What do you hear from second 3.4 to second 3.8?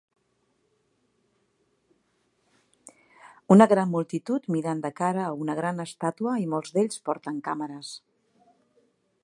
Una